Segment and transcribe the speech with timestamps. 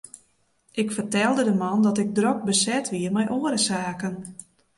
[0.71, 4.15] Ik fertelde de man dat ik drok beset wie mei oare saken.